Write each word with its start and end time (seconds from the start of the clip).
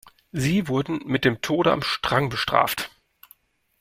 Sie 0.31 0.67
wurden 0.67 1.05
mit 1.05 1.25
dem 1.25 1.41
Tode 1.41 1.71
am 1.71 1.83
Strang 1.83 2.29
bestraft. 2.29 2.89